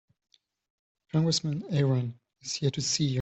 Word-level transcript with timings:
Congressman 1.11 1.63
Aaron 1.69 2.19
is 2.41 2.55
here 2.55 2.71
to 2.71 2.81
see 2.81 3.03
you. 3.03 3.09